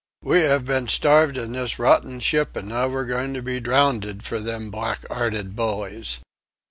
We 0.23 0.47
'ave 0.47 0.63
been 0.65 0.87
starved 0.87 1.37
in 1.37 1.51
this 1.51 1.77
rotten 1.77 2.21
ship, 2.21 2.57
an' 2.57 2.69
now 2.69 2.87
we're 2.87 3.05
goin' 3.05 3.35
to 3.35 3.41
be 3.43 3.59
drowned 3.59 4.23
for 4.25 4.39
them 4.39 4.71
black 4.71 5.05
'earted 5.11 5.55
bullies! 5.55 6.17